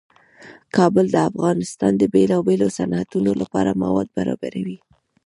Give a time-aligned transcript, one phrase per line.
[0.75, 4.77] کابل د افغانستان د بیلابیلو صنعتونو لپاره مواد برابروي.